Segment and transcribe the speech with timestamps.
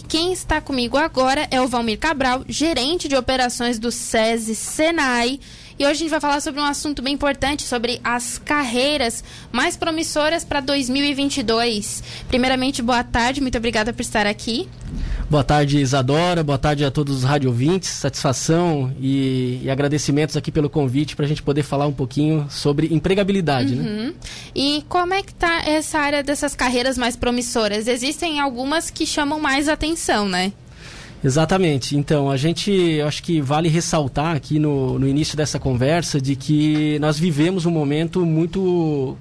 [0.00, 5.38] E quem está comigo agora é o Valmir Cabral, gerente de operações do SESI Senai.
[5.78, 9.76] E hoje a gente vai falar sobre um assunto bem importante, sobre as carreiras mais
[9.76, 12.02] promissoras para 2022.
[12.28, 14.70] Primeiramente, boa tarde, muito obrigada por estar aqui.
[15.30, 16.42] Boa tarde, Isadora.
[16.42, 17.88] Boa tarde a todos os rádio ouvintes.
[17.88, 22.92] Satisfação e, e agradecimentos aqui pelo convite para a gente poder falar um pouquinho sobre
[22.92, 23.76] empregabilidade.
[23.76, 23.88] Né?
[23.88, 24.06] Uhum.
[24.06, 24.14] Né?
[24.52, 27.86] E como é que está essa área dessas carreiras mais promissoras?
[27.86, 30.52] Existem algumas que chamam mais atenção, né?
[31.22, 31.96] Exatamente.
[31.96, 36.34] Então, a gente, eu acho que vale ressaltar aqui no, no início dessa conversa de
[36.34, 39.16] que nós vivemos um momento muito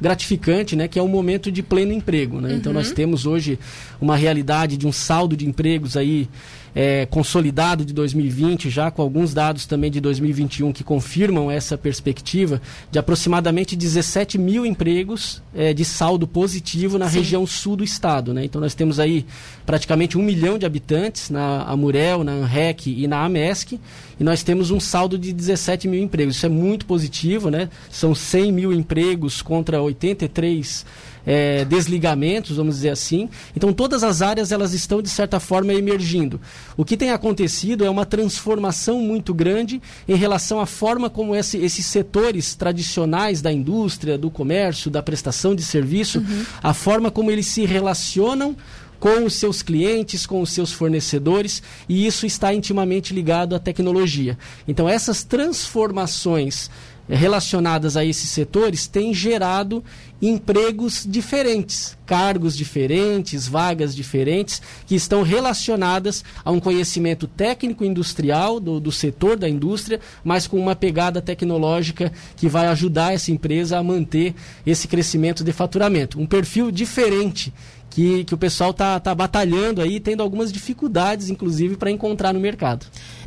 [0.00, 2.50] gratificante, né, que é um momento de pleno emprego, né?
[2.50, 2.56] Uhum.
[2.56, 2.94] Então nós uhum.
[2.94, 3.58] temos hoje
[4.00, 6.28] uma realidade de um saldo de empregos aí
[6.74, 12.60] é, consolidado de 2020, já com alguns dados também de 2021 que confirmam essa perspectiva
[12.90, 17.18] de aproximadamente 17 mil empregos é, de saldo positivo na Sim.
[17.18, 18.34] região sul do estado.
[18.34, 18.44] Né?
[18.44, 19.24] Então nós temos aí
[19.64, 23.78] praticamente um milhão de habitantes na Amurel, na ANREC e na AMESC,
[24.18, 26.36] e nós temos um saldo de 17 mil empregos.
[26.36, 27.68] Isso é muito positivo, né?
[27.90, 30.84] São 100 mil empregos contra 83
[31.26, 33.28] é, desligamentos, vamos dizer assim.
[33.56, 36.40] Então todas as áreas elas estão de certa forma emergindo.
[36.76, 41.58] O que tem acontecido é uma transformação muito grande em relação à forma como esse,
[41.58, 46.44] esses setores tradicionais da indústria, do comércio, da prestação de serviço, uhum.
[46.62, 48.56] a forma como eles se relacionam
[49.04, 54.38] com os seus clientes, com os seus fornecedores, e isso está intimamente ligado à tecnologia.
[54.66, 56.70] Então, essas transformações
[57.06, 59.84] relacionadas a esses setores têm gerado
[60.22, 68.80] empregos diferentes, cargos diferentes, vagas diferentes, que estão relacionadas a um conhecimento técnico industrial do,
[68.80, 73.82] do setor da indústria, mas com uma pegada tecnológica que vai ajudar essa empresa a
[73.82, 76.18] manter esse crescimento de faturamento.
[76.18, 77.52] Um perfil diferente
[77.94, 82.40] que, que o pessoal está tá batalhando aí, tendo algumas dificuldades, inclusive, para encontrar no
[82.40, 82.86] mercado.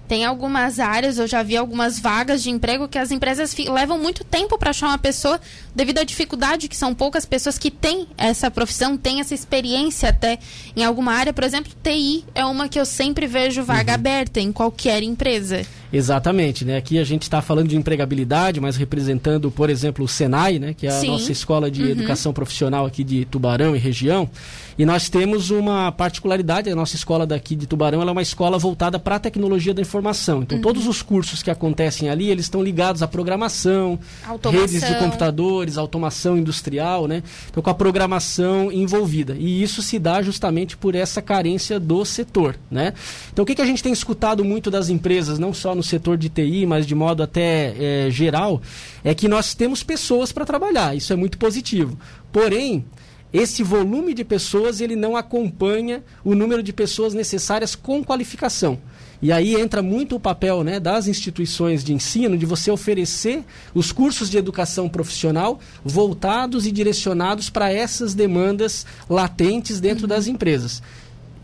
[0.09, 4.25] Tem algumas áreas, eu já vi algumas vagas de emprego que as empresas levam muito
[4.25, 5.39] tempo para achar uma pessoa
[5.73, 10.37] devido à dificuldade que são poucas pessoas que têm essa profissão, têm essa experiência até
[10.75, 11.33] em alguma área.
[11.33, 13.95] Por exemplo, TI é uma que eu sempre vejo vaga uhum.
[13.95, 15.65] aberta em qualquer empresa.
[15.91, 16.77] Exatamente, né?
[16.77, 20.73] Aqui a gente está falando de empregabilidade, mas representando, por exemplo, o Senai, né?
[20.73, 21.07] Que é a Sim.
[21.07, 21.89] nossa escola de uhum.
[21.89, 24.29] educação profissional aqui de Tubarão e região.
[24.77, 28.99] E nós temos uma particularidade, a nossa escola daqui de Tubarão, é uma escola voltada
[28.99, 30.43] para a tecnologia da informação.
[30.43, 30.61] Então, uhum.
[30.61, 33.97] todos os cursos que acontecem ali, eles estão ligados à programação,
[34.27, 34.61] automação.
[34.61, 37.23] redes de computadores, automação industrial, né?
[37.49, 39.35] Então, com a programação envolvida.
[39.39, 42.93] E isso se dá justamente por essa carência do setor, né?
[43.33, 46.17] Então, o que, que a gente tem escutado muito das empresas, não só no setor
[46.17, 47.73] de TI, mas de modo até
[48.07, 48.61] é, geral,
[49.03, 50.95] é que nós temos pessoas para trabalhar.
[50.95, 51.97] Isso é muito positivo.
[52.31, 52.83] Porém,
[53.31, 58.79] esse volume de pessoas ele não acompanha o número de pessoas necessárias com qualificação.
[59.21, 63.91] E aí entra muito o papel né, das instituições de ensino de você oferecer os
[63.91, 70.09] cursos de educação profissional voltados e direcionados para essas demandas latentes dentro uhum.
[70.09, 70.83] das empresas.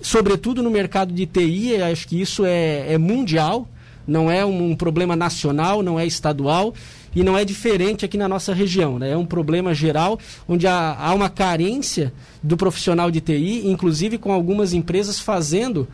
[0.02, 3.68] Sobretudo no mercado de TI, acho que isso é, é mundial,
[4.08, 6.74] não é um, um problema nacional, não é estadual
[7.16, 9.00] e não é diferente aqui na nossa região.
[9.00, 9.12] Né?
[9.12, 14.32] É um problema geral onde há, há uma carência do profissional de TI, inclusive com
[14.32, 15.88] algumas empresas fazendo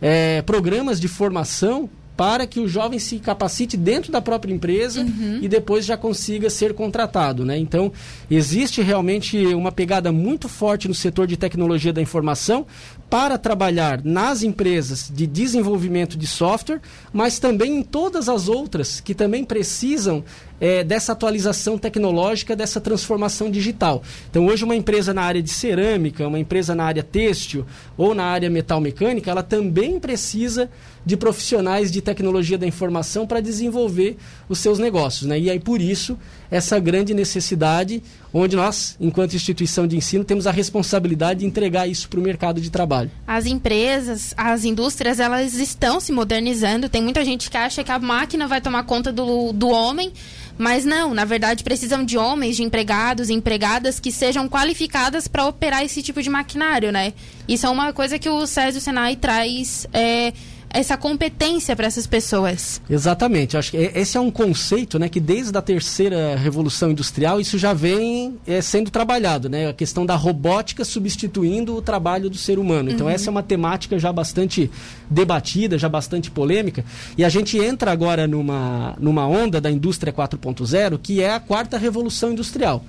[0.00, 5.38] é, programas de formação para que o jovem se capacite dentro da própria empresa uhum.
[5.42, 7.44] e depois já consiga ser contratado.
[7.44, 7.58] Né?
[7.58, 7.92] Então,
[8.30, 12.66] existe realmente uma pegada muito forte no setor de tecnologia da informação
[13.10, 16.80] para trabalhar nas empresas de desenvolvimento de software,
[17.12, 20.24] mas também em todas as outras que também precisam
[20.60, 24.02] é, dessa atualização tecnológica, dessa transformação digital.
[24.30, 27.64] Então, hoje, uma empresa na área de cerâmica, uma empresa na área têxtil
[27.96, 30.70] ou na área metal mecânica, ela também precisa
[31.04, 34.16] de profissionais de tecnologia da informação para desenvolver
[34.48, 35.28] os seus negócios.
[35.28, 35.38] Né?
[35.38, 36.18] E aí, por isso,
[36.50, 38.02] essa grande necessidade,
[38.34, 42.60] onde nós, enquanto instituição de ensino, temos a responsabilidade de entregar isso para o mercado
[42.60, 43.10] de trabalho.
[43.24, 46.88] As empresas, as indústrias, elas estão se modernizando.
[46.88, 50.12] Tem muita gente que acha que a máquina vai tomar conta do, do homem
[50.58, 55.84] mas não, na verdade precisam de homens, de empregados, empregadas que sejam qualificadas para operar
[55.84, 57.12] esse tipo de maquinário, né?
[57.48, 60.32] Isso é uma coisa que o SESI e o Senai traz é,
[60.76, 62.82] essa competência para essas pessoas.
[62.88, 63.56] Exatamente.
[63.56, 67.72] Acho que esse é um conceito, né, que desde a terceira revolução industrial isso já
[67.72, 69.68] vem é, sendo trabalhado, né?
[69.68, 72.90] A questão da robótica substituindo o trabalho do ser humano.
[72.90, 73.12] Então uhum.
[73.12, 74.70] essa é uma temática já bastante
[75.08, 76.84] debatida, já bastante polêmica.
[77.16, 81.78] E a gente entra agora numa numa onda da indústria 4.0 que é a quarta
[81.78, 82.84] revolução industrial.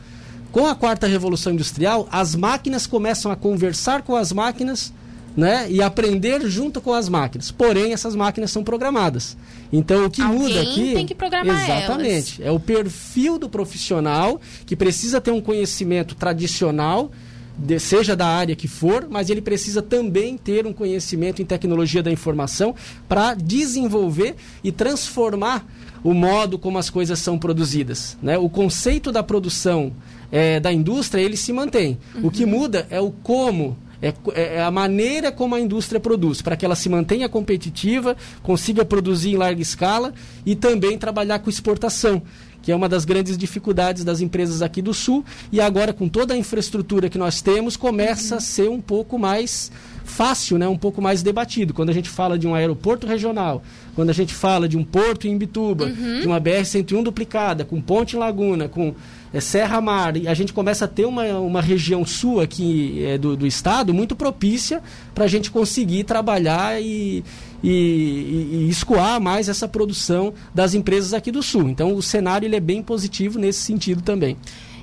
[0.52, 4.92] Com a quarta revolução industrial, as máquinas começam a conversar com as máquinas
[5.38, 5.68] né?
[5.70, 7.52] E aprender junto com as máquinas.
[7.52, 9.38] Porém, essas máquinas são programadas.
[9.72, 10.94] Então, o que Alguém muda aqui.
[10.96, 12.42] tem que programar Exatamente.
[12.42, 12.48] Elas.
[12.48, 17.12] É o perfil do profissional que precisa ter um conhecimento tradicional.
[17.60, 22.04] De, seja da área que for, mas ele precisa também ter um conhecimento em tecnologia
[22.04, 22.76] da informação
[23.10, 25.66] para desenvolver e transformar
[26.04, 28.16] o modo como as coisas são produzidas.
[28.22, 28.38] Né?
[28.38, 29.92] O conceito da produção
[30.32, 31.98] é, da indústria ele se mantém.
[32.14, 32.28] Uhum.
[32.28, 36.56] O que muda é o como é, é, a maneira como a indústria produz, para
[36.56, 40.14] que ela se mantenha competitiva, consiga produzir em larga escala
[40.46, 42.22] e também trabalhar com exportação,
[42.62, 45.24] que é uma das grandes dificuldades das empresas aqui do Sul.
[45.52, 48.38] E agora, com toda a infraestrutura que nós temos, começa uhum.
[48.38, 49.72] a ser um pouco mais
[50.08, 50.68] fácil, né?
[50.68, 51.74] um pouco mais debatido.
[51.74, 53.62] Quando a gente fala de um aeroporto regional,
[53.96, 56.22] quando a gente fala de um porto em Bituba, uhum.
[56.22, 58.96] de uma BR-101 duplicada, com ponte em Laguna, com
[59.34, 63.18] é, Serra Mar, e a gente começa a ter uma, uma região sul aqui é,
[63.18, 64.82] do, do estado muito propícia
[65.14, 67.24] para a gente conseguir trabalhar e,
[67.64, 71.70] e, e, escoar mais essa produção das empresas aqui do sul.
[71.70, 74.38] Então o cenário ele é bem positivo nesse sentido também.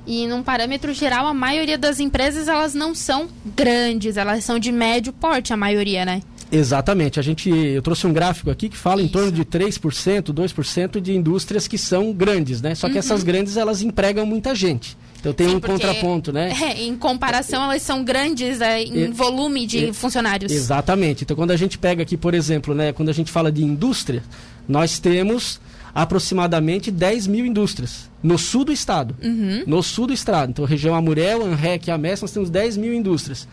[0.07, 4.71] E num parâmetro geral, a maioria das empresas elas não são grandes, elas são de
[4.71, 6.21] médio porte, a maioria, né?
[6.53, 7.19] Exatamente.
[7.19, 9.09] A gente, eu trouxe um gráfico aqui que fala Isso.
[9.09, 12.75] em torno de 3%, 2% de indústrias que são grandes, né?
[12.75, 12.99] Só que uhum.
[12.99, 14.97] essas grandes, elas empregam muita gente.
[15.25, 16.53] Então tem Sim, um contraponto, né?
[16.63, 20.53] É, em comparação, elas são grandes é, em volume de funcionários.
[20.53, 21.25] Exatamente.
[21.25, 24.23] Então quando a gente pega aqui, por exemplo, né, quando a gente fala de indústria,
[24.69, 25.59] nós temos
[25.95, 29.15] aproximadamente 10 mil indústrias no sul do estado.
[29.23, 29.63] Uhum.
[29.67, 30.51] No sul do estado.
[30.51, 33.47] Então, região Amurel, Anrec e Amés, nós temos 10 mil indústrias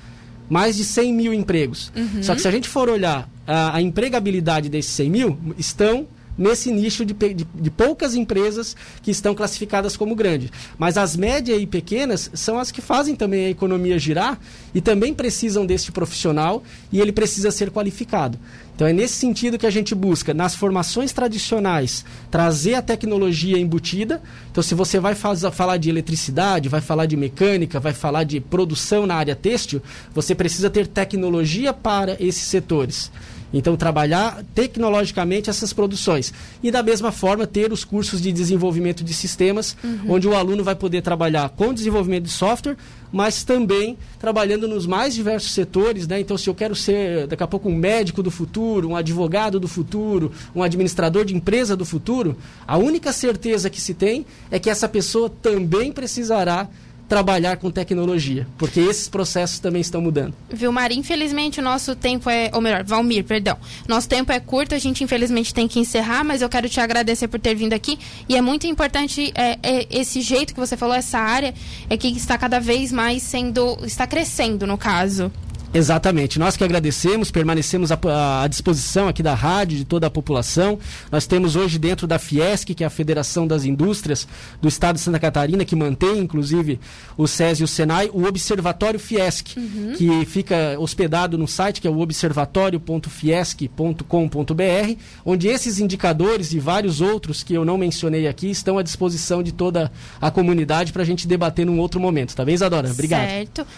[0.50, 1.94] mais de 100 mil empregos.
[1.96, 2.22] Uhum.
[2.22, 6.72] Só que se a gente for olhar a, a empregabilidade desses 100 mil, estão nesse
[6.72, 10.50] nicho de, de, de, poucas empresas que estão classificadas como grandes.
[10.78, 14.40] Mas as médias e pequenas são as que fazem também a economia girar
[14.74, 18.40] e também precisam deste profissional e ele precisa ser qualificado.
[18.82, 24.20] Então é nesse sentido que a gente busca, nas formações tradicionais, trazer a tecnologia embutida.
[24.52, 28.40] Então, se você vai faz, falar de eletricidade, vai falar de mecânica, vai falar de
[28.40, 29.84] produção na área têxtil,
[30.16, 33.12] você precisa ter tecnologia para esses setores.
[33.54, 36.34] Então, trabalhar tecnologicamente essas produções.
[36.64, 40.14] E, da mesma forma, ter os cursos de desenvolvimento de sistemas, uhum.
[40.14, 42.78] onde o aluno vai poder trabalhar com desenvolvimento de software,
[43.12, 46.08] mas também trabalhando nos mais diversos setores.
[46.08, 46.22] Né?
[46.22, 49.68] Então, se eu quero ser, daqui a pouco, um médico do futuro, um advogado do
[49.68, 54.70] futuro, um administrador de empresa do futuro, a única certeza que se tem é que
[54.70, 56.70] essa pessoa também precisará
[57.12, 60.34] trabalhar com tecnologia, porque esses processos também estão mudando.
[60.50, 64.80] Vilmar, infelizmente o nosso tempo é, ou melhor, Valmir, perdão, nosso tempo é curto, a
[64.80, 68.00] gente infelizmente tem que encerrar, mas eu quero te agradecer por ter vindo aqui
[68.30, 71.54] e é muito importante é, é, esse jeito que você falou, essa área
[71.90, 75.30] é que está cada vez mais sendo, está crescendo no caso.
[75.74, 76.38] Exatamente.
[76.38, 77.98] Nós que agradecemos, permanecemos à,
[78.44, 80.78] à, disposição aqui da rádio, de toda a população.
[81.10, 84.28] Nós temos hoje dentro da Fiesc, que é a Federação das Indústrias
[84.62, 86.78] do Estado de Santa Catarina, que mantém, inclusive,
[87.18, 89.94] o SES e o SENAI, o Observatório Fiesc, uhum.
[89.98, 94.96] que fica hospedado no site, que é o observatório.fiesc.com.br,
[95.26, 99.54] onde esses indicadores e vários outros que eu não mencionei aqui estão à disposição de
[99.54, 99.90] toda
[100.20, 102.36] a comunidade para a gente debater num outro momento.
[102.36, 102.92] Tá bem, Isadora?
[102.92, 103.30] Obrigado.
[103.30, 103.66] Certo.